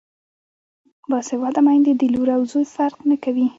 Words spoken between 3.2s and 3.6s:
کوي.